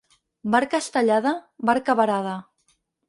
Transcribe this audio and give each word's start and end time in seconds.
Barca 0.53 0.79
estellada, 0.85 1.33
barca 1.71 1.97
varada. 2.01 2.37